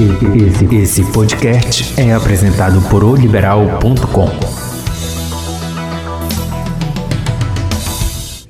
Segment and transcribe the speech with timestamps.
[0.00, 4.28] Esse, esse podcast é apresentado por oliberal.com.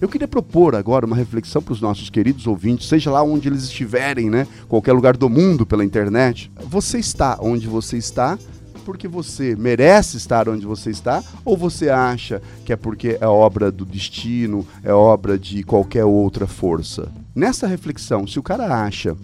[0.01, 3.65] Eu queria propor agora uma reflexão para os nossos queridos ouvintes, seja lá onde eles
[3.65, 4.47] estiverem, né?
[4.69, 6.53] Qualquer lugar do mundo pela internet.
[6.69, 8.39] Você está onde você está
[8.85, 13.73] porque você merece estar onde você está ou você acha que é porque é obra
[13.73, 17.09] do destino, é obra de qualquer outra força?
[17.35, 19.17] Nessa reflexão, se o cara acha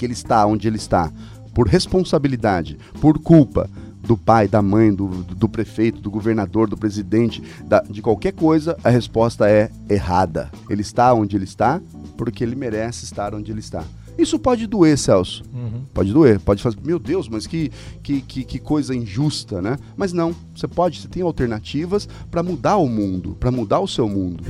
[0.00, 1.12] que ele está onde ele está
[1.54, 3.68] por responsabilidade, por culpa
[4.02, 8.76] do pai, da mãe, do, do prefeito, do governador, do presidente, da, de qualquer coisa,
[8.82, 10.50] a resposta é errada.
[10.68, 11.80] Ele está onde ele está
[12.16, 13.84] porque ele merece estar onde ele está.
[14.18, 15.42] Isso pode doer, Celso.
[15.54, 15.82] Uhum.
[15.94, 16.38] Pode doer.
[16.40, 17.70] Pode fazer, meu Deus, mas que,
[18.02, 19.78] que, que, que, coisa injusta, né?
[19.96, 24.08] Mas não, você pode, você tem alternativas para mudar o mundo, para mudar o seu
[24.08, 24.44] mundo.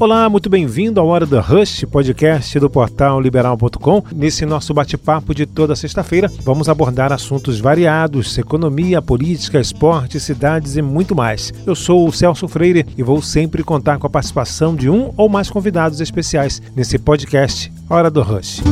[0.00, 4.02] Olá, muito bem-vindo ao Hora do Rush, podcast do portal liberal.com.
[4.16, 10.80] Nesse nosso bate-papo de toda sexta-feira, vamos abordar assuntos variados: economia, política, esporte, cidades e
[10.80, 11.52] muito mais.
[11.66, 15.28] Eu sou o Celso Freire e vou sempre contar com a participação de um ou
[15.28, 18.62] mais convidados especiais nesse podcast Hora do Rush.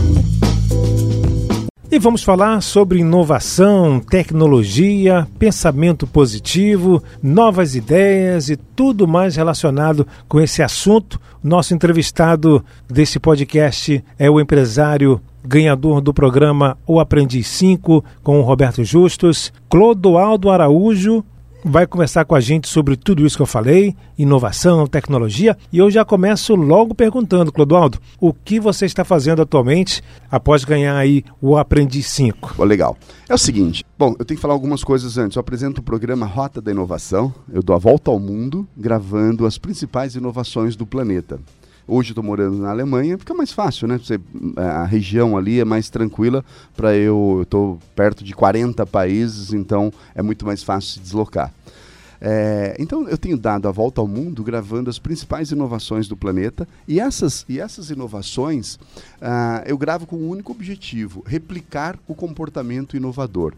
[1.90, 10.38] E vamos falar sobre inovação, tecnologia, pensamento positivo, novas ideias e tudo mais relacionado com
[10.38, 11.18] esse assunto.
[11.42, 18.42] Nosso entrevistado desse podcast é o empresário ganhador do programa O Aprendiz 5 com o
[18.42, 21.24] Roberto Justus, Clodoaldo Araújo,
[21.64, 25.90] vai conversar com a gente sobre tudo isso que eu falei, inovação, tecnologia, e eu
[25.90, 31.56] já começo logo perguntando, Clodoaldo, o que você está fazendo atualmente após ganhar aí o
[31.56, 32.54] Aprendiz 5?
[32.58, 32.96] Oh, legal.
[33.28, 35.36] É o seguinte, bom, eu tenho que falar algumas coisas antes.
[35.36, 39.58] Eu apresento o programa Rota da Inovação, eu dou a volta ao mundo gravando as
[39.58, 41.38] principais inovações do planeta.
[41.90, 43.96] Hoje estou morando na Alemanha, fica mais fácil, né?
[43.96, 44.20] Você,
[44.58, 46.44] a região ali é mais tranquila
[46.76, 47.40] para eu.
[47.44, 51.50] estou perto de 40 países, então é muito mais fácil se deslocar.
[52.20, 56.66] É, então eu tenho dado a volta ao mundo gravando as principais inovações do planeta
[56.86, 62.98] e essas, e essas inovações uh, eu gravo com um único objetivo: replicar o comportamento
[62.98, 63.54] inovador.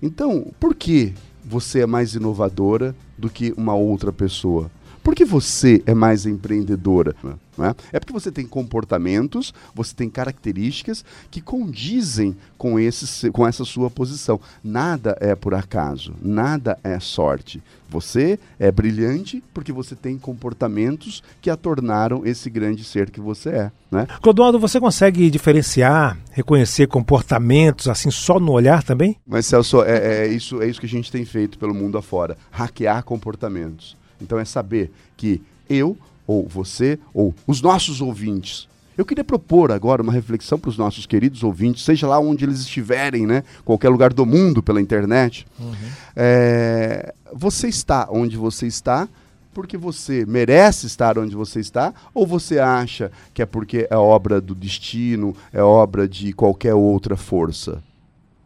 [0.00, 1.12] Então, por que
[1.44, 4.70] você é mais inovadora do que uma outra pessoa?
[5.06, 7.14] Por que você é mais empreendedora?
[7.60, 7.74] É?
[7.92, 13.88] é porque você tem comportamentos, você tem características que condizem com, esse, com essa sua
[13.88, 14.40] posição.
[14.64, 17.62] Nada é por acaso, nada é sorte.
[17.88, 23.50] Você é brilhante porque você tem comportamentos que a tornaram esse grande ser que você
[23.50, 23.72] é.
[23.88, 24.08] Né?
[24.20, 29.16] Clodoaldo, você consegue diferenciar, reconhecer comportamentos assim só no olhar também?
[29.24, 32.36] Mas Celso, é, é, isso, é isso que a gente tem feito pelo mundo afora,
[32.50, 33.96] hackear comportamentos.
[34.20, 35.96] Então é saber que eu,
[36.26, 41.04] ou você, ou os nossos ouvintes, eu queria propor agora uma reflexão para os nossos
[41.04, 43.44] queridos ouvintes, seja lá onde eles estiverem, né?
[43.64, 45.46] Qualquer lugar do mundo pela internet.
[45.60, 45.74] Uhum.
[46.14, 49.06] É, você está onde você está
[49.52, 54.40] porque você merece estar onde você está ou você acha que é porque é obra
[54.40, 57.82] do destino, é obra de qualquer outra força?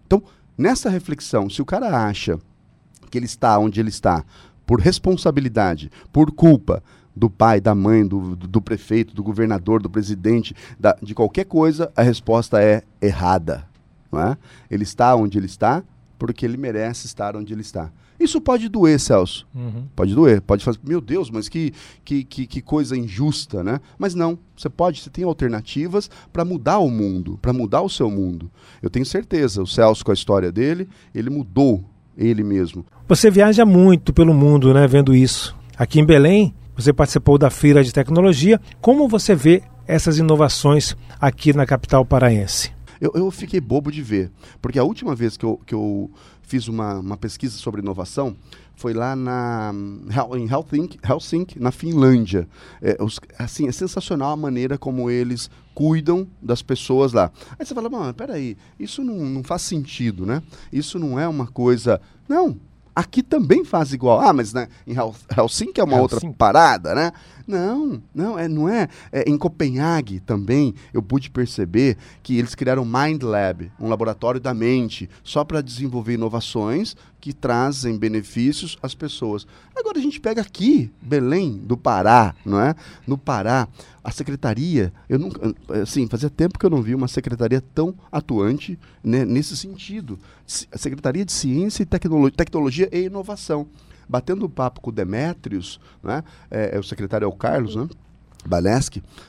[0.06, 0.22] Então,
[0.56, 2.38] nessa reflexão, se o cara acha
[3.10, 4.24] que ele está onde ele está
[4.70, 6.80] por responsabilidade, por culpa
[7.14, 11.90] do pai, da mãe, do, do prefeito, do governador, do presidente, da, de qualquer coisa,
[11.96, 13.66] a resposta é errada.
[14.12, 14.38] Não é?
[14.70, 15.82] Ele está onde ele está
[16.16, 17.90] porque ele merece estar onde ele está.
[18.20, 19.44] Isso pode doer, Celso.
[19.52, 19.88] Uhum.
[19.96, 20.40] Pode doer.
[20.40, 21.72] Pode fazer, meu Deus, mas que,
[22.04, 23.80] que, que, que, coisa injusta, né?
[23.98, 28.08] Mas não, você pode, você tem alternativas para mudar o mundo, para mudar o seu
[28.08, 28.48] mundo.
[28.80, 31.84] Eu tenho certeza, o Celso, com a história dele, ele mudou
[32.16, 32.84] ele mesmo.
[33.08, 35.56] Você viaja muito pelo mundo, né, vendo isso.
[35.76, 38.60] Aqui em Belém, você participou da feira de tecnologia.
[38.80, 42.72] Como você vê essas inovações aqui na capital paraense?
[43.00, 46.10] Eu, eu fiquei bobo de ver, porque a última vez que eu, que eu
[46.50, 48.36] fiz uma, uma pesquisa sobre inovação
[48.74, 49.72] foi lá na,
[50.38, 52.48] em Helsinki, Helsinki na Finlândia.
[52.80, 57.30] É, os, assim, é sensacional a maneira como eles cuidam das pessoas lá.
[57.58, 60.42] Aí você fala, mas peraí, isso não, não faz sentido, né?
[60.72, 62.00] Isso não é uma coisa...
[62.26, 62.56] Não,
[62.96, 64.18] aqui também faz igual.
[64.18, 64.94] Ah, mas né, em
[65.36, 66.26] Helsinki é uma Helsinki.
[66.26, 67.12] outra parada, né?
[67.50, 68.88] Não, não é, não é.
[69.10, 69.28] é.
[69.28, 75.10] Em Copenhague também eu pude perceber que eles criaram Mind Lab, um laboratório da mente,
[75.24, 79.46] só para desenvolver inovações que trazem benefícios às pessoas.
[79.76, 82.74] Agora a gente pega aqui, Belém do Pará, não é?
[83.04, 83.66] No Pará,
[84.02, 88.78] a secretaria, eu nunca, assim, fazia tempo que eu não vi uma secretaria tão atuante
[89.02, 90.18] né, nesse sentido.
[90.72, 93.66] A Secretaria de Ciência e Tecnologia, Tecnologia e Inovação
[94.10, 96.24] batendo papo com o Demétrios, né?
[96.50, 97.88] É, é, o secretário é o Carlos, né?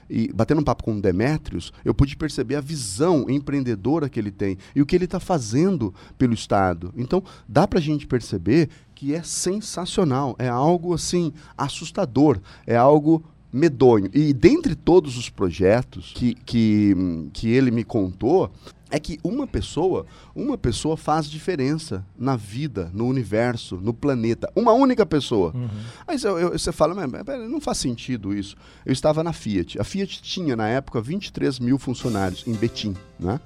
[0.09, 4.31] E batendo um papo com o Demetrios, eu pude perceber a visão empreendedora que ele
[4.31, 6.93] tem e o que ele está fazendo pelo Estado.
[6.95, 13.23] Então, dá para a gente perceber que é sensacional, é algo assim assustador, é algo
[13.51, 14.09] medonho.
[14.13, 16.95] E dentre todos os projetos que, que,
[17.33, 18.51] que ele me contou,
[18.91, 20.05] é que uma pessoa,
[20.35, 24.51] uma pessoa faz diferença na vida, no universo, no planeta.
[24.55, 25.53] Uma única pessoa.
[25.55, 25.69] Uhum.
[26.05, 27.09] Aí você fala, mas,
[27.49, 28.55] não faz sentido isso.
[28.85, 29.79] Eu estava na Fiat.
[29.79, 32.95] A Fiat tinha, na época, 23 mil funcionários em Betim.
[33.17, 33.39] Né?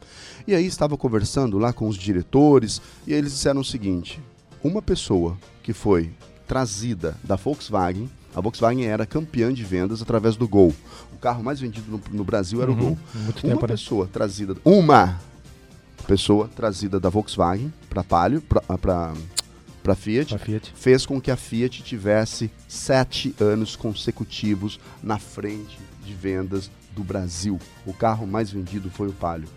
[0.48, 4.20] E aí estava conversando lá com os diretores e eles disseram o seguinte:
[4.64, 6.12] uma pessoa que foi
[6.48, 10.74] trazida da Volkswagen, a Volkswagen era campeã de vendas através do Gol.
[11.14, 12.98] O carro mais vendido no, no Brasil era uhum, o Gol.
[13.16, 15.20] Muito uma pessoa trazida, uma
[16.08, 19.14] pessoa trazida da Volkswagen para Palio, para
[19.86, 26.12] para Fiat, Fiat, fez com que a Fiat tivesse sete anos consecutivos na frente de
[26.12, 27.60] vendas do Brasil.
[27.86, 29.48] O carro mais vendido foi o Palio.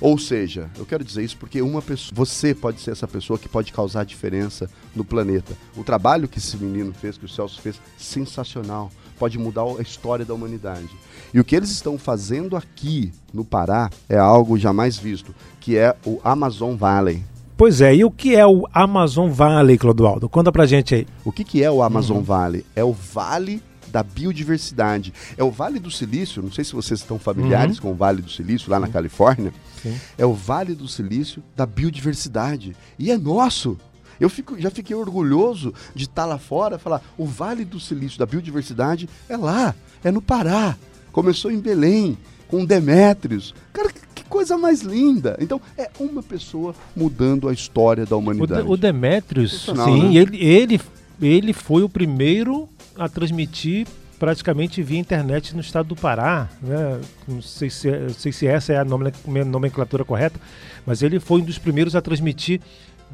[0.00, 3.48] Ou seja, eu quero dizer isso porque uma pessoa, você pode ser essa pessoa que
[3.48, 5.56] pode causar diferença no planeta.
[5.76, 8.90] O trabalho que esse menino fez, que o Celso fez, sensacional.
[9.18, 10.90] Pode mudar a história da humanidade.
[11.32, 15.96] E o que eles estão fazendo aqui no Pará é algo jamais visto, que é
[16.04, 17.24] o Amazon Valley.
[17.56, 20.28] Pois é, e o que é o Amazon Valley, Clodoaldo?
[20.28, 21.06] Conta pra gente aí.
[21.24, 22.22] O que, que é o Amazon uhum.
[22.22, 22.66] Valley?
[22.74, 23.62] É o Vale
[23.92, 25.12] da biodiversidade.
[25.36, 27.82] É o Vale do Silício, não sei se vocês estão familiares uhum.
[27.82, 28.82] com o Vale do Silício, lá Sim.
[28.82, 29.52] na Califórnia.
[29.82, 29.96] Sim.
[30.16, 32.74] É o Vale do Silício da biodiversidade.
[32.98, 33.78] E é nosso.
[34.20, 38.26] Eu fico, já fiquei orgulhoso de estar lá fora, falar, o Vale do Silício da
[38.26, 40.76] biodiversidade é lá, é no Pará.
[41.12, 42.16] Começou em Belém,
[42.48, 43.54] com Demétrios.
[43.72, 45.36] Cara, que coisa mais linda.
[45.40, 48.66] Então, é uma pessoa mudando a história da humanidade.
[48.66, 50.14] O, Demétrios, sim, né?
[50.16, 50.80] ele, ele,
[51.20, 53.86] ele foi o primeiro a transmitir
[54.18, 57.00] praticamente via internet no estado do Pará, né?
[57.26, 60.40] não, sei se, não sei se essa é a nomenclatura correta,
[60.86, 62.60] mas ele foi um dos primeiros a transmitir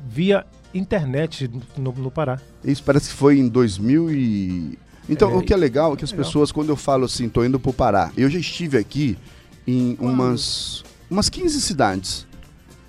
[0.07, 0.45] via
[0.75, 2.39] internet no, no Pará.
[2.65, 4.79] Isso parece que foi em 2000 e...
[5.09, 6.27] Então, é, o que é legal é que as legal.
[6.27, 9.17] pessoas, quando eu falo assim, estou indo para o Pará, eu já estive aqui
[9.67, 12.27] em umas, umas 15 cidades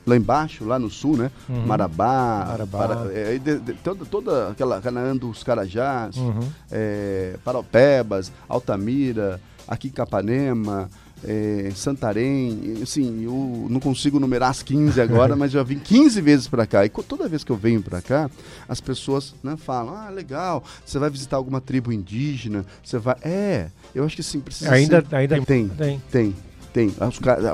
[0.05, 1.31] lá embaixo, lá no sul, né?
[1.47, 1.65] Uhum.
[1.65, 2.87] Marabá, Marabá.
[2.87, 6.39] Para, é, de, de, toda, toda aquela Canaã dos Carajás, uhum.
[6.71, 10.89] é, Paraupebas, Altamira, aqui em Capanema,
[11.23, 16.47] é, Santarém, assim, eu não consigo numerar as 15 agora, mas já vim 15 vezes
[16.47, 16.85] para cá.
[16.85, 18.29] E toda vez que eu venho para cá,
[18.67, 23.15] as pessoas né, falam: ah, legal, você vai visitar alguma tribo indígena, você vai.
[23.21, 25.15] É, eu acho que sim, precisa ainda, ser...
[25.15, 26.35] ainda tem, tem, tem,
[26.73, 26.93] tem.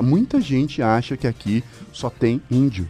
[0.02, 2.86] Muita gente acha que aqui só tem índio.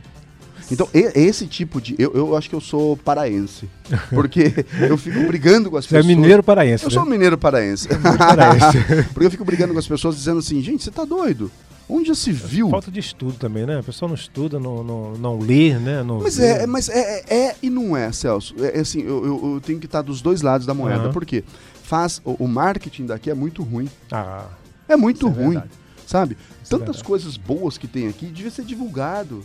[0.70, 1.94] Então, esse tipo de.
[1.98, 3.68] Eu, eu acho que eu sou paraense.
[4.10, 4.52] Porque
[4.88, 6.06] eu fico brigando com as você é pessoas.
[6.06, 6.84] Você é mineiro paraense.
[6.84, 6.94] Eu né?
[6.94, 7.88] sou mineiro paraense.
[7.88, 8.78] paraense.
[9.14, 11.50] porque eu fico brigando com as pessoas dizendo assim, gente, você tá doido?
[11.88, 12.68] Onde já se viu?
[12.68, 13.78] Falta de estudo também, né?
[13.78, 16.02] A pessoa não estuda, não, não, não lê, né?
[16.02, 18.56] Não mas é, mas é, é, é, e não é, Celso.
[18.58, 21.06] É, é assim, eu, eu, eu, tenho que estar dos dois lados da moeda.
[21.06, 21.12] Uhum.
[21.12, 21.44] Por quê?
[21.84, 23.88] Faz, o, o, marketing daqui é muito ruim.
[24.10, 24.46] Ah,
[24.88, 25.50] é muito é ruim.
[25.50, 26.38] Verdade sabe?
[26.62, 29.44] Isso é Tantas é coisas boas que tem aqui, devia ser divulgado.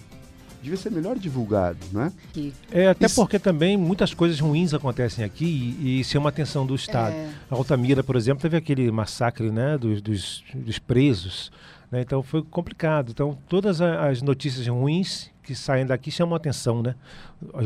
[0.62, 2.12] Devia ser melhor divulgado, né?
[2.72, 3.16] É, até Isso...
[3.16, 5.46] porque também muitas coisas ruins acontecem aqui
[5.80, 7.16] e, e chama a atenção do Estado.
[7.16, 7.30] É.
[7.50, 11.52] A Altamira, por exemplo, teve aquele massacre né, dos, dos, dos presos.
[11.92, 12.02] Né?
[12.02, 13.12] Então foi complicado.
[13.12, 16.95] Então todas as notícias ruins que saem daqui chamam a atenção, né?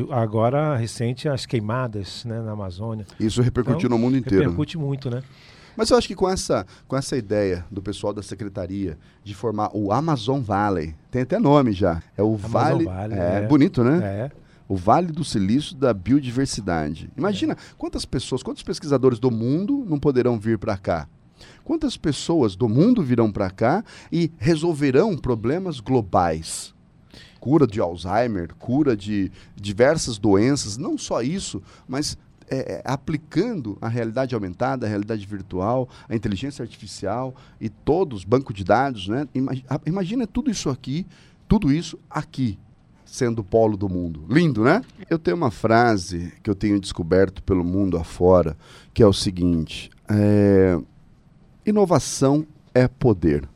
[0.10, 3.05] Agora, recente, as queimadas né, na Amazônia.
[3.19, 4.43] Isso repercutiu então, no mundo inteiro.
[4.43, 5.22] Repercute muito, né?
[5.75, 9.70] Mas eu acho que com essa, com essa ideia do pessoal da secretaria de formar
[9.74, 12.01] o Amazon Valley, tem até nome já.
[12.17, 12.86] É o Amazon Vale.
[12.86, 14.03] Valley, é, é, bonito, né?
[14.03, 14.32] É.
[14.67, 17.10] O Vale do Silício da Biodiversidade.
[17.15, 17.58] Imagina é.
[17.77, 21.08] quantas pessoas, quantos pesquisadores do mundo não poderão vir para cá?
[21.63, 26.74] Quantas pessoas do mundo virão para cá e resolverão problemas globais?
[27.39, 32.17] Cura de Alzheimer, cura de diversas doenças, não só isso, mas
[32.49, 38.53] é, é, aplicando a realidade aumentada, a realidade virtual, a inteligência artificial e todos, banco
[38.53, 39.27] de dados, né?
[39.85, 41.07] Imagina, tudo isso aqui,
[41.47, 42.59] tudo isso aqui,
[43.05, 44.25] sendo o polo do mundo.
[44.29, 44.83] Lindo, né?
[45.09, 48.55] Eu tenho uma frase que eu tenho descoberto pelo mundo afora,
[48.93, 50.79] que é o seguinte: é,
[51.65, 53.47] inovação é poder.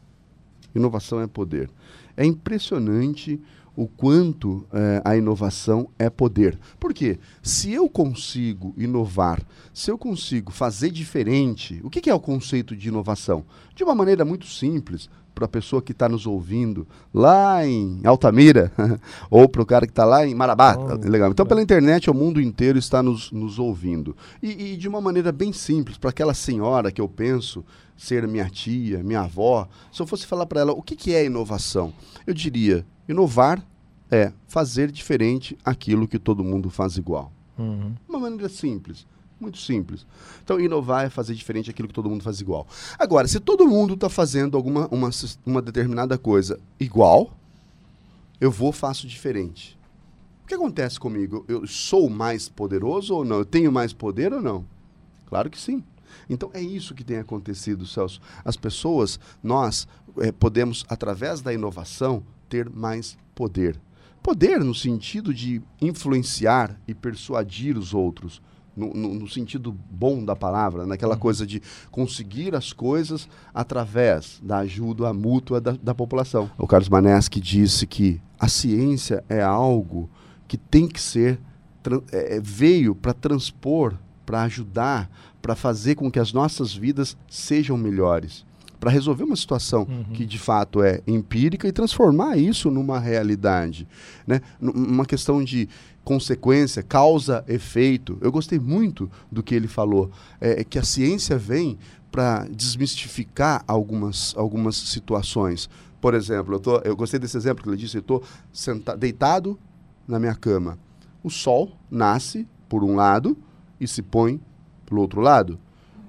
[0.74, 1.70] Inovação é poder.
[2.16, 3.40] É impressionante
[3.76, 6.60] o quanto é, a inovação é poder.
[6.80, 7.20] Por quê?
[7.42, 9.42] Se eu consigo inovar,
[9.74, 13.46] se eu consigo fazer diferente, o que, que é o conceito de inovação?
[13.76, 18.74] De uma maneira muito simples, para a pessoa que está nos ouvindo lá em Altamira
[19.32, 20.76] ou para o cara que está lá em Marabá.
[20.78, 21.32] Oh, legal.
[21.32, 24.18] Então, pela internet, o mundo inteiro está nos, nos ouvindo.
[24.44, 27.64] E, e de uma maneira bem simples, para aquela senhora que eu penso
[27.96, 31.24] ser minha tia, minha avó, se eu fosse falar para ela o que, que é
[31.24, 31.94] inovação,
[32.28, 33.66] eu diria: inovar
[34.12, 37.32] é fazer diferente aquilo que todo mundo faz igual.
[37.58, 37.94] Uhum.
[38.10, 39.08] Uma maneira simples.
[39.40, 40.06] Muito simples.
[40.44, 42.68] Então, inovar é fazer diferente aquilo que todo mundo faz igual.
[42.98, 45.10] Agora, se todo mundo está fazendo alguma uma,
[45.46, 47.32] uma determinada coisa igual,
[48.42, 49.78] eu vou faço diferente.
[50.44, 51.46] O que acontece comigo?
[51.48, 53.38] Eu sou mais poderoso ou não?
[53.38, 54.66] Eu tenho mais poder ou não?
[55.28, 55.84] Claro que sim.
[56.30, 58.20] Então é isso que tem acontecido, Celso.
[58.44, 63.80] As pessoas, nós é, podemos, através da inovação, ter mais poder.
[64.22, 68.42] Poder no sentido de influenciar e persuadir os outros.
[68.80, 71.20] No, no, no, sentido bom da palavra, naquela uhum.
[71.20, 76.50] coisa de conseguir as coisas através da ajuda mútua da, da população.
[76.58, 80.10] O Carlos Maneschi disse que a ciência é algo
[80.48, 81.40] que tem que ser
[82.12, 83.96] é, é veio para transpor,
[84.26, 85.10] para ajudar,
[85.42, 88.46] para fazer com que as nossas vidas sejam melhores
[88.80, 90.14] para resolver uma situação uhum.
[90.14, 93.88] que de fato é empírica e transformar isso numa realidade,
[94.26, 94.42] né?
[94.62, 95.68] Uma questão de
[96.10, 98.18] consequência, causa, efeito.
[98.20, 100.10] Eu gostei muito do que ele falou,
[100.42, 101.78] é, é que a ciência vem
[102.12, 105.70] para desmistificar algumas, algumas situações.
[106.02, 108.24] Por exemplo, eu, tô, eu gostei desse exemplo que ele disse, eu estou
[108.98, 109.60] deitado
[110.08, 110.80] na minha cama.
[111.24, 113.38] O sol nasce por um lado
[113.80, 114.42] e se põe
[114.88, 115.60] pelo outro lado.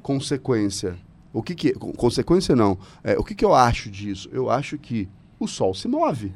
[0.03, 0.97] Consequência,
[1.31, 2.79] o que, que consequência não.
[3.05, 4.31] É, o que, que eu acho disso?
[4.33, 6.33] Eu acho que o Sol se move,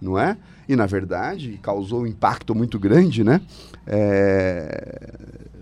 [0.00, 0.36] não é?
[0.68, 3.40] E na verdade causou um impacto muito grande, né?
[3.86, 5.14] É,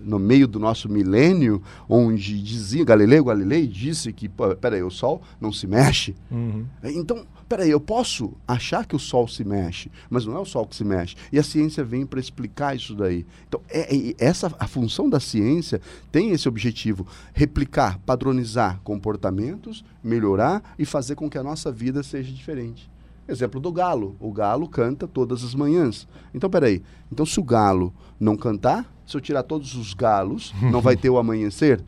[0.03, 4.29] no meio do nosso milênio, onde dizia Galileu Galilei disse que,
[4.61, 6.15] peraí, o Sol não se mexe.
[6.31, 6.65] Uhum.
[6.83, 10.67] Então peraí, eu posso achar que o Sol se mexe, mas não é o Sol
[10.67, 11.15] que se mexe.
[11.31, 13.25] E a ciência vem para explicar isso daí.
[13.47, 20.75] Então, é, é, essa a função da ciência tem esse objetivo: replicar, padronizar comportamentos, melhorar
[20.77, 22.89] e fazer com que a nossa vida seja diferente.
[23.27, 24.15] Exemplo do galo.
[24.19, 26.07] O galo canta todas as manhãs.
[26.33, 26.81] Então, peraí.
[27.11, 31.09] Então, se o galo não cantar, se eu tirar todos os galos, não vai ter
[31.09, 31.83] o amanhecer?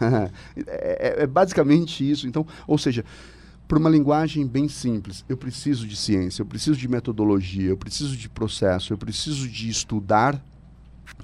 [0.66, 2.26] é, é, é basicamente isso.
[2.26, 3.04] Então, ou seja,
[3.68, 5.24] por uma linguagem bem simples.
[5.28, 9.68] Eu preciso de ciência, eu preciso de metodologia, eu preciso de processo, eu preciso de
[9.68, 10.42] estudar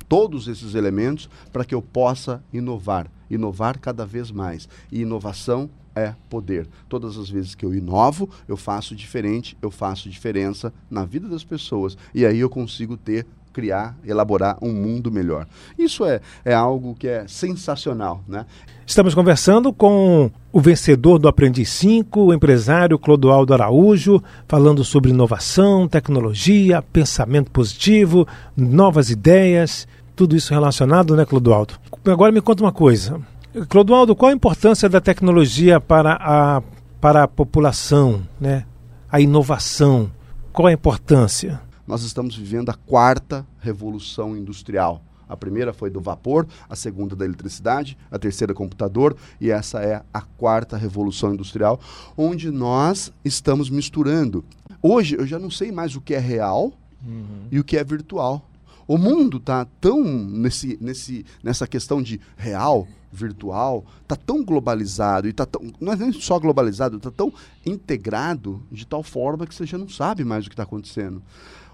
[0.08, 4.68] todos esses elementos para que eu possa inovar, inovar cada vez mais.
[4.90, 6.66] E inovação é poder.
[6.88, 11.44] Todas as vezes que eu inovo, eu faço diferente, eu faço diferença na vida das
[11.44, 11.96] pessoas.
[12.14, 15.46] E aí eu consigo ter criar, elaborar um mundo melhor.
[15.78, 18.22] Isso é, é algo que é sensacional.
[18.26, 18.44] Né?
[18.84, 25.86] Estamos conversando com o vencedor do Aprendiz 5, o empresário Clodoaldo Araújo, falando sobre inovação,
[25.86, 28.26] tecnologia, pensamento positivo,
[28.56, 31.74] novas ideias, tudo isso relacionado, né, Clodoaldo?
[32.06, 33.20] Agora me conta uma coisa.
[33.68, 36.62] Clodoaldo, qual a importância da tecnologia para a,
[37.00, 38.64] para a população, né?
[39.10, 40.10] a inovação?
[40.52, 41.60] Qual a importância?
[41.86, 45.02] nós estamos vivendo a quarta revolução industrial.
[45.28, 50.02] A primeira foi do vapor, a segunda da eletricidade, a terceira computador e essa é
[50.12, 51.80] a quarta revolução industrial,
[52.16, 54.44] onde nós estamos misturando.
[54.82, 56.72] Hoje eu já não sei mais o que é real
[57.04, 57.46] uhum.
[57.50, 58.48] e o que é virtual.
[58.86, 65.32] O mundo está tão nesse, nesse, nessa questão de real, virtual, está tão globalizado e
[65.32, 67.32] tá tão, não é nem só globalizado, está tão
[67.64, 71.22] integrado de tal forma que você já não sabe mais o que está acontecendo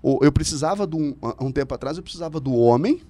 [0.02, 3.00] eu precisava de um, um tempo atrás, eu precisava do homem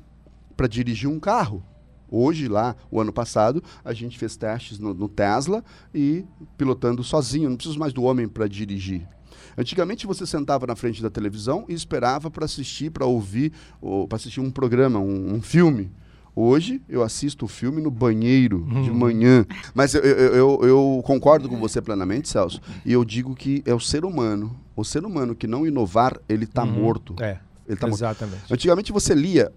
[0.57, 1.63] para dirigir um carro.
[2.11, 5.65] Hoje, lá, o ano passado, a gente fez testes no, no Tesla
[5.95, 6.25] e
[6.59, 9.07] pilotando sozinho, não preciso mais do homem para dirigir.
[9.57, 13.53] Antigamente você sentava na frente da televisão e esperava para assistir, para ouvir,
[14.09, 15.91] para assistir um programa, um, um filme.
[16.35, 18.83] Hoje eu assisto o filme no banheiro hum.
[18.83, 19.45] de manhã.
[19.75, 22.61] Mas eu, eu, eu, eu, concordo com você plenamente, Celso.
[22.85, 24.57] E eu digo que é o ser humano.
[24.77, 26.73] O ser humano que não inovar, ele está hum.
[26.73, 27.15] morto.
[27.21, 27.39] É.
[27.67, 28.39] Ele tá exatamente.
[28.41, 28.55] Morto.
[28.55, 29.53] Antigamente você lia.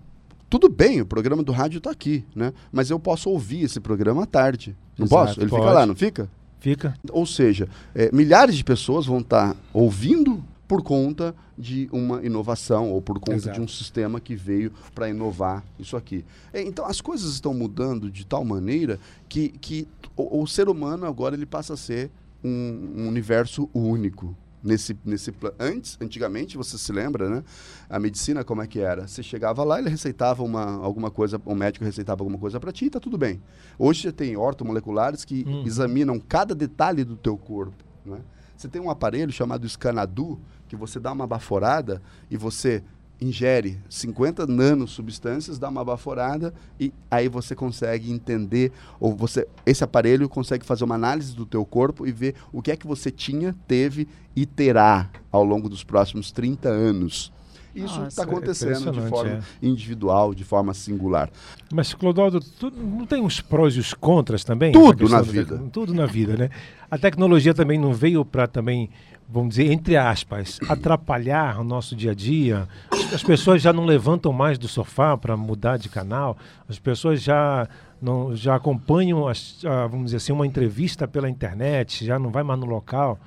[0.49, 2.53] Tudo bem, o programa do rádio está aqui, né?
[2.71, 4.75] Mas eu posso ouvir esse programa à tarde.
[4.97, 5.39] Não Exato, posso?
[5.41, 5.63] Ele pode.
[5.63, 6.29] fica lá, não fica?
[6.63, 6.93] Fica.
[7.11, 12.89] Ou seja, é, milhares de pessoas vão estar tá ouvindo por conta de uma inovação
[12.89, 13.59] ou por conta Exato.
[13.59, 16.23] de um sistema que veio para inovar isso aqui.
[16.53, 21.05] É, então as coisas estão mudando de tal maneira que, que o, o ser humano
[21.05, 22.09] agora ele passa a ser
[22.41, 27.43] um, um universo único nesse nesse antes antigamente você se lembra né
[27.89, 31.53] a medicina como é que era você chegava lá ele receitava uma alguma coisa o
[31.53, 33.41] médico receitava alguma coisa para ti e tá tudo bem
[33.77, 35.63] hoje você tem ortomoleculares que hum.
[35.65, 38.19] examinam cada detalhe do teu corpo né?
[38.55, 40.39] Você tem um aparelho chamado Scanadu,
[40.69, 42.83] que você dá uma baforada e você
[43.23, 50.29] ingere 50 nanosubstâncias, dá uma baforada e aí você consegue entender ou você esse aparelho
[50.29, 53.55] consegue fazer uma análise do teu corpo e ver o que é que você tinha,
[53.67, 57.32] teve e terá ao longo dos próximos 30 anos.
[57.75, 59.41] Isso está acontecendo de forma é.
[59.61, 61.29] individual, de forma singular.
[61.73, 64.71] Mas, Clodoaldo, tu, não tem os prós e os contras também?
[64.71, 65.61] Tudo na vida.
[65.71, 66.49] tudo na vida, né?
[66.89, 68.89] A tecnologia também não veio para também
[69.27, 72.67] vamos dizer, entre aspas, atrapalhar o nosso dia a dia.
[73.11, 76.37] As pessoas já não levantam mais do sofá para mudar de canal,
[76.69, 77.67] as pessoas já
[77.99, 82.43] não, já acompanham, as, a, vamos dizer assim, uma entrevista pela internet, já não vai
[82.43, 83.17] mais no local.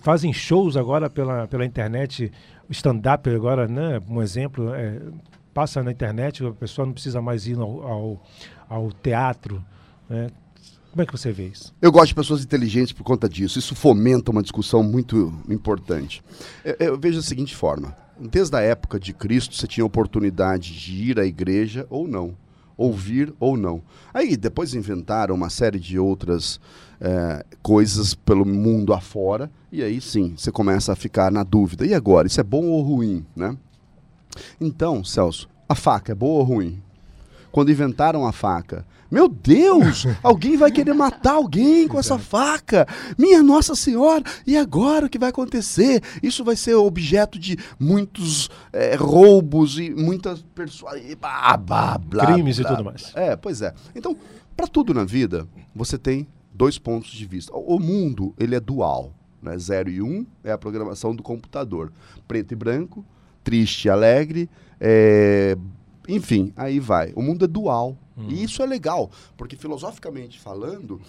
[0.00, 2.32] Fazem shows agora pela, pela internet,
[2.70, 4.00] stand-up agora, né?
[4.08, 5.00] Um exemplo, é,
[5.52, 8.26] passa na internet, a pessoa não precisa mais ir ao, ao,
[8.68, 9.62] ao teatro.
[10.08, 10.28] Né?
[10.90, 11.74] Como é que você vê isso?
[11.80, 13.58] Eu gosto de pessoas inteligentes por conta disso.
[13.58, 16.22] Isso fomenta uma discussão muito importante.
[16.64, 21.10] Eu, eu vejo da seguinte forma: desde a época de Cristo, você tinha oportunidade de
[21.10, 22.36] ir à igreja ou não,
[22.76, 23.82] ouvir ou não.
[24.12, 26.60] Aí depois inventaram uma série de outras
[27.04, 31.84] é, coisas pelo mundo afora, e aí sim, você começa a ficar na dúvida.
[31.84, 33.56] E agora, isso é bom ou ruim, né?
[34.60, 36.80] Então, Celso, a faca é boa ou ruim?
[37.50, 42.86] Quando inventaram a faca, meu Deus, alguém vai querer matar alguém com essa faca.
[43.18, 46.02] Minha Nossa Senhora, e agora o que vai acontecer?
[46.22, 51.02] Isso vai ser objeto de muitos é, roubos e muitas pessoas.
[52.32, 53.12] Crimes blá, e tudo mais.
[53.14, 53.74] É, pois é.
[53.94, 54.16] Então,
[54.56, 57.52] para tudo na vida, você tem dois pontos de vista.
[57.54, 59.12] O mundo, ele é dual.
[59.40, 59.58] Né?
[59.58, 61.92] Zero e um é a programação do computador.
[62.28, 63.04] Preto e branco,
[63.42, 64.48] triste e alegre,
[64.80, 65.56] é,
[66.08, 67.12] enfim, aí vai.
[67.14, 67.96] O mundo é dual.
[68.16, 68.26] Hum.
[68.28, 71.00] E isso é legal, porque filosoficamente falando,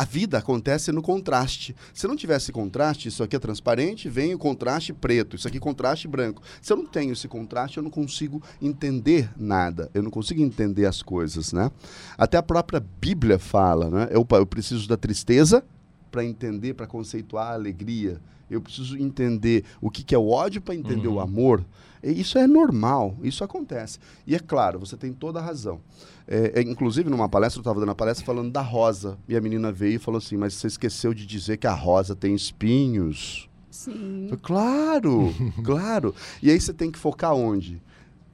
[0.00, 1.76] a vida acontece no contraste.
[1.92, 5.60] Se não tivesse contraste, isso aqui é transparente, vem o contraste preto, isso aqui é
[5.60, 6.40] contraste branco.
[6.62, 10.86] Se eu não tenho esse contraste, eu não consigo entender nada, eu não consigo entender
[10.86, 11.70] as coisas, né?
[12.16, 14.08] Até a própria Bíblia fala, né?
[14.10, 15.62] Eu, eu preciso da tristeza
[16.10, 18.20] para entender, para conceituar a alegria.
[18.50, 21.14] Eu preciso entender o que, que é o ódio para entender uhum.
[21.14, 21.64] o amor.
[22.02, 23.98] Isso é normal, isso acontece.
[24.26, 25.80] E é claro, você tem toda a razão.
[26.26, 29.18] É, é, inclusive, numa palestra, eu estava dando a palestra falando da rosa.
[29.28, 32.16] E a menina veio e falou assim: Mas você esqueceu de dizer que a rosa
[32.16, 33.48] tem espinhos.
[33.70, 34.26] Sim.
[34.28, 36.14] Falei, claro, claro.
[36.42, 37.80] E aí você tem que focar onde?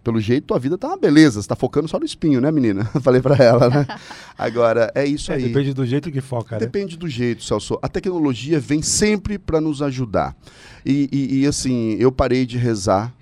[0.07, 1.43] Pelo jeito, tua vida tá uma beleza.
[1.43, 2.85] Você tá focando só no espinho, né, menina?
[3.03, 3.87] Falei para ela, né?
[4.39, 5.43] Agora, é isso é, aí.
[5.43, 6.61] Depende do jeito que foca, né?
[6.61, 7.77] Depende do jeito, Celso.
[7.83, 10.37] A tecnologia vem sempre para nos ajudar.
[10.85, 13.13] E, e, e, assim, eu parei de rezar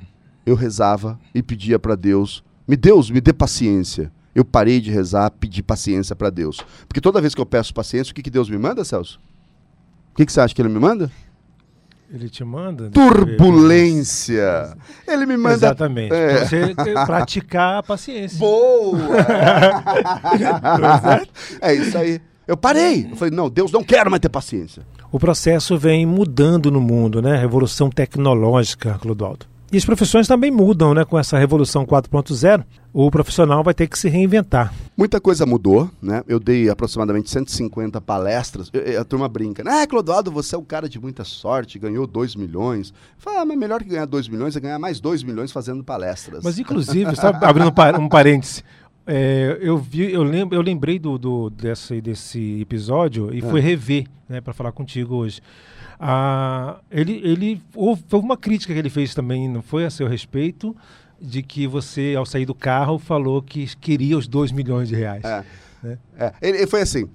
[0.46, 4.12] eu rezava e pedia para Deus: me Deus, me dê paciência.
[4.34, 6.58] Eu parei de rezar, pedi paciência para Deus.
[6.88, 9.20] Porque toda vez que eu peço paciência, o que, que Deus me manda, Celso?
[10.12, 11.10] O que, que você acha que ele me manda?
[12.14, 12.90] Ele te manda?
[12.90, 14.76] Turbulência.
[15.04, 15.56] Ele me manda.
[15.56, 16.14] Exatamente.
[16.14, 16.44] É.
[16.44, 16.72] Você
[17.04, 18.38] praticar a paciência.
[18.38, 19.00] Boa!
[21.60, 22.20] é isso aí.
[22.46, 23.08] Eu parei.
[23.10, 24.86] Eu falei, não, Deus não quer mais ter paciência.
[25.10, 27.36] O processo vem mudando no mundo, né?
[27.36, 29.46] Revolução tecnológica, Clodoaldo.
[29.74, 31.04] E as profissões também mudam, né?
[31.04, 34.72] Com essa revolução 4.0, o profissional vai ter que se reinventar.
[34.96, 36.22] Muita coisa mudou, né?
[36.28, 38.70] Eu dei aproximadamente 150 palestras.
[39.00, 39.82] A turma brinca, né?
[39.82, 42.94] Ah, Clodoaldo, você é um cara de muita sorte, ganhou 2 milhões.
[43.18, 46.44] Fala, ah, mas melhor que ganhar 2 milhões é ganhar mais 2 milhões fazendo palestras.
[46.44, 48.62] Mas, inclusive, só abrindo um parêntese,
[49.04, 53.40] é, eu vi, eu lembro, eu lembrei do, do desse, desse episódio e é.
[53.42, 55.40] fui rever, né, para falar contigo hoje.
[55.98, 60.76] Ah, ele, ele houve, uma crítica que ele fez também, não foi a seu respeito,
[61.20, 65.24] de que você, ao sair do carro, falou que queria os 2 milhões de reais.
[65.24, 65.44] É,
[65.82, 65.98] né?
[66.18, 66.32] é.
[66.42, 67.08] Ele, ele, foi assim.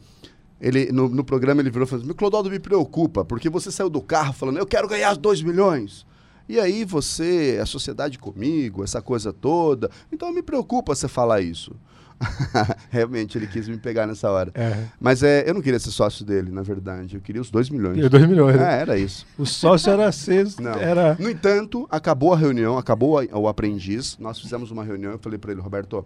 [0.60, 3.90] Ele, no, no programa ele virou e falou assim, Clodoaldo me preocupa, porque você saiu
[3.90, 6.06] do carro falando, eu quero ganhar os 2 milhões.
[6.50, 9.90] E aí você, a sociedade comigo, essa coisa toda.
[10.12, 11.76] Então me preocupa você falar isso.
[12.90, 14.52] Realmente, ele quis me pegar nessa hora.
[14.54, 14.86] É.
[15.00, 17.16] Mas é, eu não queria ser sócio dele, na verdade.
[17.16, 18.04] Eu queria os 2 milhões.
[18.04, 18.58] Os 2 milhões.
[18.58, 18.78] Né?
[18.78, 19.26] É, era isso.
[19.38, 20.48] O sócio era ser.
[20.60, 20.74] Não.
[20.74, 21.16] Era...
[21.20, 24.18] No entanto, acabou a reunião, acabou a, o aprendiz.
[24.20, 25.12] Nós fizemos uma reunião.
[25.12, 26.06] Eu falei para ele, Roberto,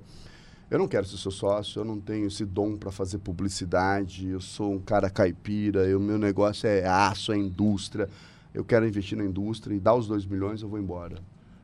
[0.70, 4.28] eu não quero ser seu sócio, eu não tenho esse dom para fazer publicidade.
[4.28, 8.10] Eu sou um cara caipira, o meu negócio é aço, é indústria.
[8.54, 11.18] Eu quero investir na indústria e dar os 2 milhões, eu vou embora.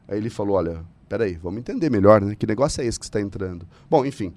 [0.08, 2.36] Aí ele falou: olha, peraí, vamos entender melhor, né?
[2.36, 3.68] Que negócio é esse que está entrando?
[3.90, 4.34] Bom, enfim,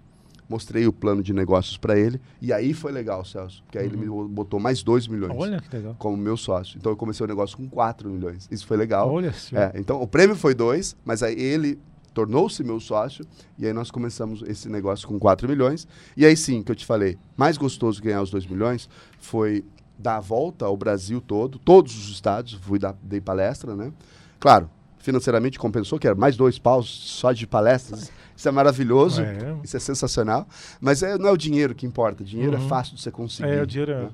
[0.48, 3.92] mostrei o plano de negócios para ele e aí foi legal, Celso, porque aí uhum.
[3.92, 4.26] ele me uhum.
[4.26, 5.94] botou mais 2 milhões Olha que legal.
[5.98, 6.78] como meu sócio.
[6.78, 8.48] Então eu comecei o negócio com 4 milhões.
[8.50, 9.11] Isso foi legal.
[9.11, 11.78] Olha é, Então o prêmio foi 2, mas aí ele
[12.14, 13.24] tornou-se meu sócio
[13.58, 15.87] e aí nós começamos esse negócio com 4 milhões.
[16.16, 19.64] E aí sim, que eu te falei, mais gostoso ganhar os 2 milhões foi
[19.98, 23.92] dar a volta ao Brasil todo, todos os estados, fui dar, dei palestra, né?
[24.40, 24.68] Claro,
[25.02, 28.10] financeiramente compensou, que era mais dois paus só de palestras.
[28.34, 29.56] Isso é maravilhoso, É.
[29.62, 30.48] isso é sensacional.
[30.80, 32.24] Mas é, não é o dinheiro que importa.
[32.24, 32.68] Dinheiro é Uhum.
[32.68, 33.48] fácil de você conseguir.
[33.50, 34.10] É, o dinheiro é- né?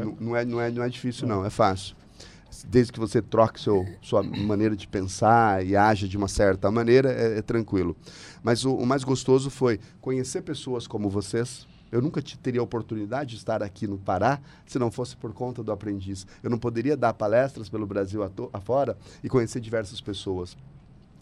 [0.00, 0.04] é.
[0.04, 1.44] Não, não é, não, é, não é difícil, não.
[1.44, 1.94] É fácil.
[2.66, 7.10] Desde que você troque seu, sua maneira de pensar e haja de uma certa maneira,
[7.10, 7.96] é, é tranquilo.
[8.42, 11.66] Mas o, o mais gostoso foi conhecer pessoas como vocês.
[11.92, 15.32] Eu nunca te- teria a oportunidade de estar aqui no Pará se não fosse por
[15.32, 16.26] conta do aprendiz.
[16.42, 20.56] Eu não poderia dar palestras pelo Brasil afora e conhecer diversas pessoas.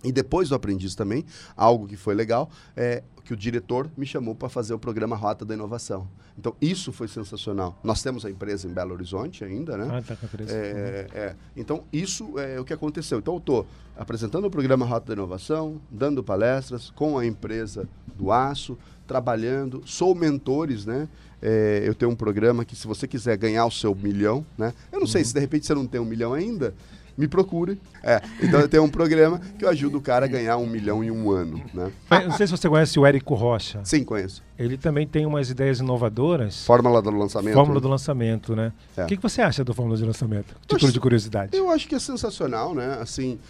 [0.02, 4.35] E depois do aprendiz também, algo que foi legal, é que o diretor me chamou
[4.35, 6.09] para fazer o programa Rota da Inovação.
[6.38, 7.78] Então, isso foi sensacional.
[7.85, 9.87] Nós temos a empresa em Belo Horizonte ainda, né?
[9.92, 10.52] Ah, tá com a empresa.
[10.54, 11.37] É, é.
[11.54, 13.18] Então, isso é o que aconteceu.
[13.18, 18.33] Então, eu estou apresentando o programa Rota da Inovação, dando palestras com a empresa do
[18.33, 18.78] Aço,
[19.11, 21.09] trabalhando, sou mentores, né?
[21.42, 24.73] É, eu tenho um programa que, se você quiser ganhar o seu milhão, né?
[24.92, 26.73] Eu não sei se de repente você não tem um milhão ainda,
[27.18, 27.81] me procure.
[28.05, 31.03] É, então, eu tenho um programa que eu ajudo o cara a ganhar um milhão
[31.03, 31.90] em um ano, né?
[32.09, 33.81] Mas Não sei se você conhece o Érico Rocha.
[33.85, 34.44] Sim, conheço.
[34.57, 36.64] Ele também tem umas ideias inovadoras.
[36.64, 37.55] Fórmula do lançamento.
[37.55, 38.73] Fórmula do lançamento, né?
[38.96, 39.03] É.
[39.03, 40.55] O que, que você acha da fórmula de lançamento?
[40.62, 41.57] Título acho- de curiosidade.
[41.57, 42.99] Eu acho que é sensacional, né?
[43.01, 43.40] Assim,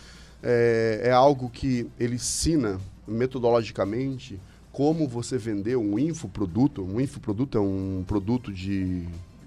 [0.42, 4.40] é, é algo que ele ensina metodologicamente
[4.81, 6.83] como você vender um infoproduto.
[6.83, 9.05] Um infoproduto é um produto de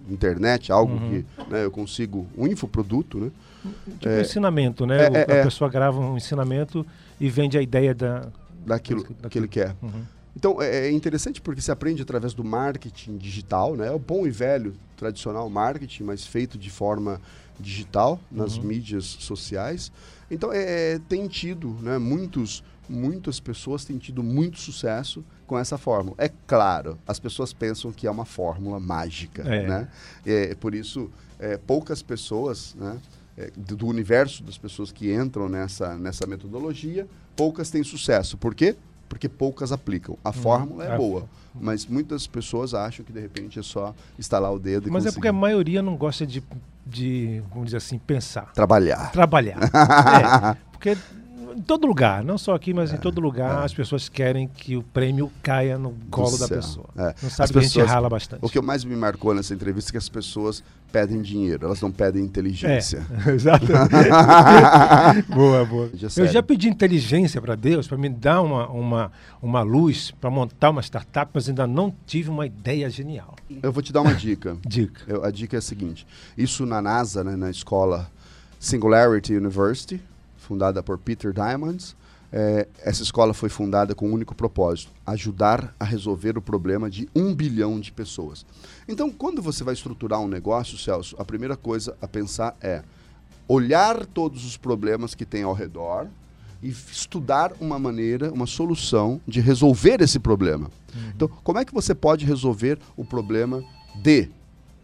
[0.08, 1.10] internet, algo Uhum.
[1.10, 2.28] que né, eu consigo...
[2.38, 3.32] Um infoproduto, né?
[4.00, 4.98] Tipo um ensinamento, né?
[5.08, 5.43] é, é, a é.
[5.43, 6.86] pessoa grava um ensinamento
[7.19, 8.28] e vende a ideia da.
[8.63, 9.30] Daquilo Daquilo.
[9.30, 9.76] que ele quer.
[9.82, 10.04] Uhum.
[10.38, 13.88] Então, é, é interessante porque se aprende através do marketing digital, né?
[13.88, 17.19] É o bom e velho, tradicional marketing, mas feito de forma
[17.60, 18.65] digital, nas Uhum.
[18.65, 19.91] mídias sociais.
[20.30, 21.98] Então, é, é, tem tido, né?
[21.98, 26.15] Muitos, muitas pessoas têm tido muito sucesso com essa fórmula.
[26.19, 29.67] É claro, as pessoas pensam que é uma fórmula mágica, É.
[29.67, 29.88] né?
[30.26, 32.98] É, por isso, é, poucas pessoas, né?
[33.38, 38.38] é, do universo das pessoas que entram nessa, nessa metodologia, poucas têm sucesso.
[38.38, 38.76] Por quê?
[39.10, 40.17] Porque poucas aplicam.
[40.24, 40.98] A fórmula é É.
[40.98, 45.06] boa, mas muitas pessoas acham que de repente é só instalar o dedo e Mas
[45.06, 46.43] é porque a maioria não gosta de,
[46.86, 48.52] de vamos dizer assim, pensar.
[48.54, 49.12] trabalhar.
[49.12, 49.60] Trabalhar.
[50.54, 50.98] é, porque
[51.56, 54.76] em todo lugar, não só aqui, mas É, em todo lugar, as pessoas querem que
[54.78, 56.86] o prêmio caia no colo da pessoa.
[56.96, 57.02] É.
[57.22, 58.39] Não As sabe que a gente pessoas- rala bastante.
[58.44, 61.92] O que mais me marcou nessa entrevista é que as pessoas pedem dinheiro, elas não
[61.92, 63.06] pedem inteligência.
[63.26, 65.26] É, exatamente.
[65.34, 65.89] boa, boa.
[65.94, 69.12] Já Eu já pedi inteligência para Deus, para me dar uma, uma,
[69.42, 73.36] uma luz para montar uma startup, mas ainda não tive uma ideia genial.
[73.62, 74.58] Eu vou te dar uma dica.
[74.66, 75.02] Dica.
[75.08, 76.06] Eu- a dica é a seguinte:
[76.38, 78.10] isso na NASA, né, na escola
[78.60, 80.02] Singularity University,
[80.43, 81.95] fundada por Peter Diamond,
[82.32, 87.08] é, essa escola foi fundada com um único propósito: ajudar a resolver o problema de
[87.15, 88.45] um bilhão de pessoas.
[88.88, 92.82] Então, quando você vai estruturar um negócio, Celso, a primeira coisa a pensar é
[93.47, 96.08] olhar todos os problemas que tem ao redor
[96.62, 100.71] e estudar uma maneira, uma solução de resolver esse problema.
[101.15, 103.63] Então, como é que você pode resolver o problema
[104.01, 104.29] de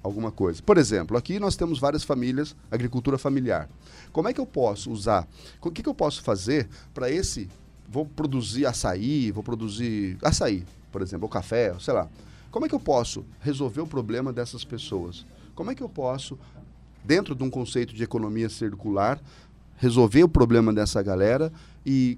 [0.04, 0.62] alguma coisa?
[0.62, 3.70] Por exemplo, aqui nós temos várias famílias, agricultura familiar.
[4.12, 5.28] Como é que eu posso usar?
[5.62, 7.50] O que, que eu posso fazer para esse?
[7.88, 12.08] Vou produzir açaí, vou produzir açaí, por exemplo, ou café, sei lá.
[12.52, 15.26] Como é que eu posso resolver o problema dessas pessoas?
[15.54, 16.38] Como é que eu posso
[17.04, 19.20] dentro de um conceito de economia circular,
[19.78, 21.52] resolver o problema dessa galera
[21.86, 22.18] e,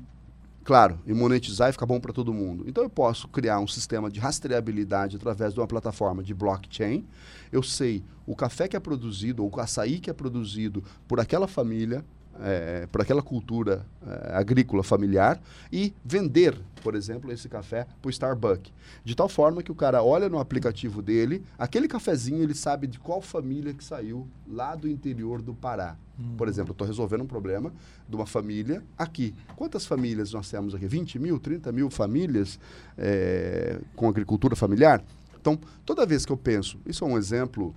[0.63, 2.63] claro, e monetizar e ficar bom para todo mundo.
[2.67, 7.05] Então eu posso criar um sistema de rastreabilidade através de uma plataforma de blockchain.
[7.51, 11.47] Eu sei o café que é produzido ou o açaí que é produzido por aquela
[11.47, 12.05] família,
[12.39, 15.41] eh, por aquela cultura eh, agrícola familiar
[15.71, 18.71] e vender, por exemplo, esse café para o Starbucks.
[19.03, 22.99] De tal forma que o cara olha no aplicativo dele, aquele cafezinho ele sabe de
[22.99, 25.95] qual família que saiu lá do interior do Pará.
[26.37, 27.73] Por exemplo, estou resolvendo um problema
[28.07, 29.33] de uma família aqui.
[29.55, 30.87] Quantas famílias nós temos aqui?
[30.87, 32.59] 20 mil, 30 mil famílias
[32.97, 35.03] eh, com agricultura familiar?
[35.39, 37.73] Então, toda vez que eu penso, isso é um exemplo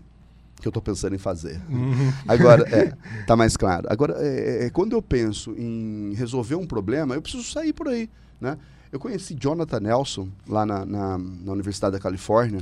[0.65, 1.61] que eu estou pensando em fazer.
[2.27, 2.97] Agora, é,
[3.27, 3.87] tá mais claro.
[3.91, 8.09] Agora, é, é, quando eu penso em resolver um problema, eu preciso sair por aí,
[8.41, 8.57] né?
[8.91, 12.61] Eu conheci Jonathan Nelson lá na, na, na Universidade da Califórnia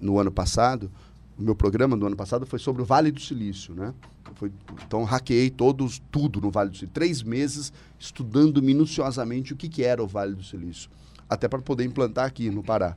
[0.00, 0.90] no ano passado.
[1.38, 3.92] O meu programa do ano passado foi sobre o Vale do Silício, né?
[4.36, 4.50] Foi,
[4.86, 6.94] então, hackeei todos, tudo no Vale do Silício.
[6.94, 10.88] Três meses estudando minuciosamente o que, que era o Vale do Silício.
[11.28, 12.96] Até para poder implantar aqui no Pará.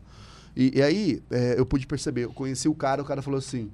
[0.56, 2.24] E, e aí, é, eu pude perceber.
[2.24, 3.70] Eu conheci o cara, o cara falou assim,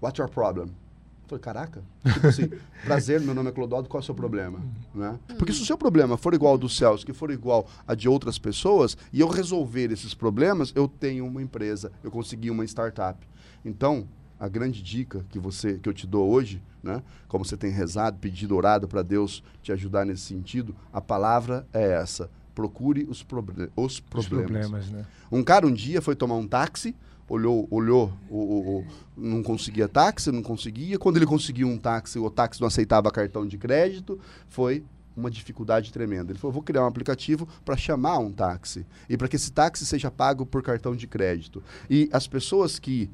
[0.00, 0.66] What's your problem?
[0.68, 1.82] Eu falei, caraca,
[2.12, 2.50] tipo assim,
[2.84, 4.60] prazer, meu nome é Clodoaldo, qual é o seu problema?
[4.94, 5.18] Né?
[5.36, 8.08] Porque se o seu problema for igual ao do Celso, que for igual a de
[8.08, 13.18] outras pessoas, e eu resolver esses problemas, eu tenho uma empresa, eu consegui uma startup.
[13.64, 14.06] Então,
[14.38, 17.02] a grande dica que você que eu te dou hoje, né?
[17.26, 21.92] Como você tem rezado, pedido, orado para Deus te ajudar nesse sentido, a palavra é
[21.92, 24.24] essa: procure os, proble os problemas.
[24.24, 25.06] Os problemas né?
[25.30, 26.96] Um cara um dia foi tomar um táxi,
[27.28, 30.98] olhou, olhou, o, o, não conseguia táxi, não conseguia.
[30.98, 34.82] Quando ele conseguiu um táxi, o táxi não aceitava cartão de crédito, foi
[35.14, 36.32] uma dificuldade tremenda.
[36.32, 39.84] Ele falou: vou criar um aplicativo para chamar um táxi e para que esse táxi
[39.84, 41.62] seja pago por cartão de crédito.
[41.90, 43.10] E as pessoas que.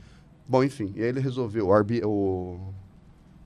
[0.48, 1.68] Bom, enfim, ele resolveu.
[1.68, 2.74] O, o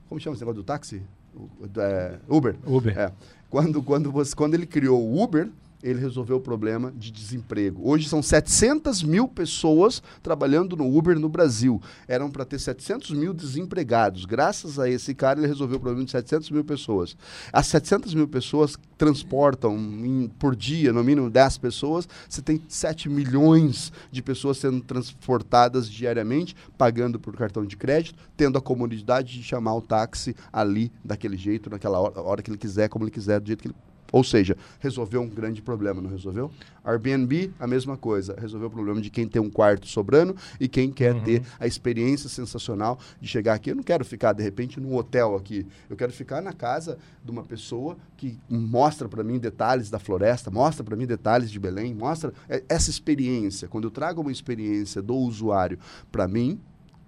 [0.07, 1.01] como chama esse negócio do táxi?
[1.35, 2.55] O, é, Uber.
[2.65, 2.97] Uber.
[2.97, 3.11] É.
[3.49, 5.49] Quando, quando, você, quando ele criou o Uber,
[5.81, 7.81] ele resolveu o problema de desemprego.
[7.87, 11.81] Hoje são 700 mil pessoas trabalhando no Uber no Brasil.
[12.07, 14.25] Eram para ter 700 mil desempregados.
[14.25, 17.15] Graças a esse cara, ele resolveu o problema de 700 mil pessoas.
[17.53, 22.07] As 700 mil pessoas transportam em, por dia, no mínimo 10 pessoas.
[22.27, 28.57] Você tem 7 milhões de pessoas sendo transportadas diariamente, pagando por cartão de crédito, tendo
[28.57, 32.89] a comodidade de chamar o táxi ali, daquele jeito, naquela hora, hora que ele quiser,
[32.89, 33.75] como ele quiser, do jeito que ele
[34.11, 36.51] ou seja, resolveu um grande problema, não resolveu?
[36.83, 38.35] Airbnb, a mesma coisa.
[38.39, 41.21] Resolveu o problema de quem tem um quarto sobrando e quem quer uhum.
[41.21, 43.71] ter a experiência sensacional de chegar aqui.
[43.71, 45.67] Eu não quero ficar, de repente, num hotel aqui.
[45.89, 50.49] Eu quero ficar na casa de uma pessoa que mostra para mim detalhes da floresta,
[50.49, 53.67] mostra para mim detalhes de Belém, mostra é, essa experiência.
[53.67, 55.77] Quando eu trago uma experiência do usuário
[56.09, 56.59] para mim,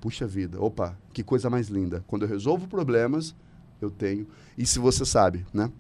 [0.02, 2.04] puxa vida, opa, que coisa mais linda.
[2.08, 3.36] Quando eu resolvo problemas,
[3.82, 4.28] eu tenho.
[4.58, 5.72] E se você sabe, né?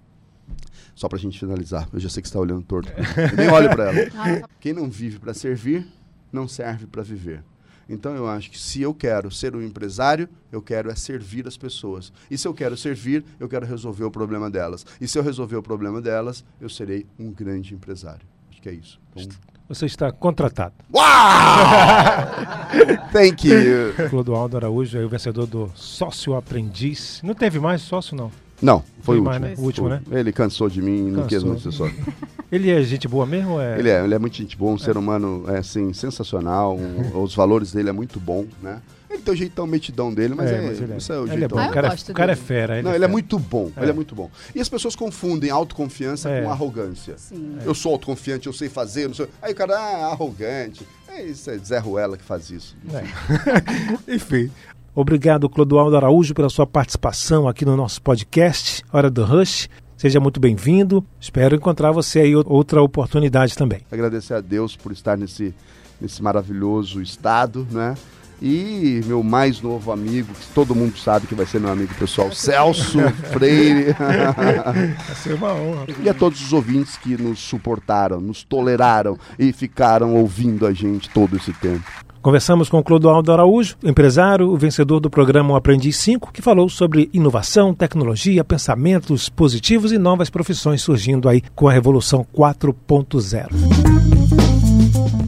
[0.99, 2.91] Só para a gente finalizar, eu já sei que está olhando torto.
[2.91, 4.49] Eu nem olho para ela.
[4.59, 5.88] Quem não vive para servir,
[6.29, 7.41] não serve para viver.
[7.88, 11.55] Então eu acho que se eu quero ser um empresário, eu quero é servir as
[11.55, 12.12] pessoas.
[12.29, 14.85] E se eu quero servir, eu quero resolver o problema delas.
[14.99, 18.27] E se eu resolver o problema delas, eu serei um grande empresário.
[18.51, 18.99] Acho que é isso.
[19.15, 19.38] Então...
[19.69, 20.73] Você está contratado.
[20.93, 21.05] Uau!
[23.13, 24.09] Thank you.
[24.09, 27.21] Clodoaldo Araújo é o vencedor do Sócio Aprendiz.
[27.23, 28.29] Não teve mais sócio, não?
[28.62, 29.39] Não, foi o último.
[29.39, 29.56] Mais, né?
[29.58, 30.02] O último, né?
[30.12, 31.95] Ele cansou de mim e não quis ser sócio.
[32.52, 33.60] Ele é gente boa mesmo?
[33.60, 33.78] É...
[33.78, 34.80] Ele é, ele é muito gente boa, um é.
[34.80, 38.82] ser humano é, assim, sensacional, um, os valores dele é muito bom, né?
[39.10, 40.98] Ele tem o jeitão metidão dele, mas é, é, mas ele é.
[40.98, 41.58] isso é o ele é bom.
[41.58, 42.76] Ah, o cara, o cara é fera.
[42.76, 43.72] Ele não, é ele é muito bom.
[43.76, 44.30] Ele é muito bom.
[44.54, 47.15] E as pessoas confundem autoconfiança com arrogância.
[47.17, 47.58] Sim.
[47.65, 49.28] Eu sou autoconfiante, eu sei fazer, não sei.
[49.41, 50.86] Aí o cara, ah, arrogante.
[51.08, 52.78] É isso, é Zé Ruela que faz isso.
[54.08, 54.52] Enfim.
[54.99, 59.69] Obrigado, Clodoaldo Araújo, pela sua participação aqui no nosso podcast, Hora do Rush.
[59.95, 61.05] Seja muito bem-vindo.
[61.21, 63.79] Espero encontrar você aí outra oportunidade também.
[63.89, 65.55] Agradecer a Deus por estar nesse,
[66.01, 67.95] nesse maravilhoso estado, né?
[68.41, 72.33] E meu mais novo amigo, que todo mundo sabe que vai ser meu amigo pessoal,
[72.33, 72.99] Celso
[73.31, 73.95] Freire.
[73.95, 75.85] Vai ser uma honra.
[76.03, 81.09] E a todos os ouvintes que nos suportaram, nos toleraram e ficaram ouvindo a gente
[81.09, 82.09] todo esse tempo.
[82.21, 87.73] Conversamos com Clodoaldo Araújo, empresário, o vencedor do programa Aprendiz 5, que falou sobre inovação,
[87.73, 93.47] tecnologia, pensamentos positivos e novas profissões surgindo aí com a Revolução 4.0.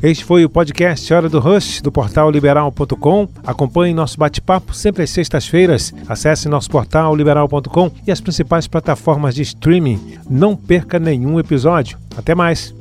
[0.04, 3.28] Este foi o podcast Hora do Rush, do portal liberal.com.
[3.46, 5.94] Acompanhe nosso bate-papo sempre às sextas-feiras.
[6.10, 10.18] Acesse nosso portal liberal.com e as principais plataformas de streaming.
[10.28, 12.00] Não perca nenhum episódio.
[12.18, 12.74] Até mais!